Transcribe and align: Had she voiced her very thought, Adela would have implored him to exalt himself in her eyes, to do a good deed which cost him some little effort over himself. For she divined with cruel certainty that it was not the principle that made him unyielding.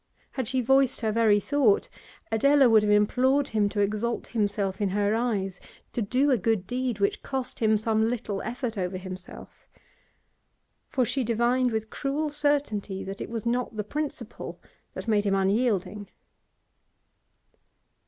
Had 0.31 0.47
she 0.47 0.61
voiced 0.61 1.01
her 1.01 1.11
very 1.11 1.39
thought, 1.39 1.87
Adela 2.31 2.67
would 2.67 2.81
have 2.81 2.91
implored 2.91 3.49
him 3.49 3.69
to 3.69 3.81
exalt 3.81 4.25
himself 4.29 4.81
in 4.81 4.89
her 4.89 5.13
eyes, 5.13 5.59
to 5.93 6.01
do 6.01 6.31
a 6.31 6.39
good 6.39 6.65
deed 6.65 6.99
which 6.99 7.21
cost 7.21 7.59
him 7.59 7.77
some 7.77 8.09
little 8.09 8.41
effort 8.41 8.79
over 8.79 8.97
himself. 8.97 9.67
For 10.87 11.05
she 11.05 11.23
divined 11.23 11.71
with 11.71 11.91
cruel 11.91 12.31
certainty 12.31 13.03
that 13.03 13.21
it 13.21 13.29
was 13.29 13.45
not 13.45 13.75
the 13.75 13.83
principle 13.83 14.59
that 14.95 15.07
made 15.07 15.23
him 15.27 15.35
unyielding. 15.35 16.09